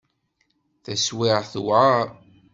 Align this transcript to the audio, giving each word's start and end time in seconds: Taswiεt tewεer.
Taswiεt 0.83 1.45
tewεer. 1.51 2.07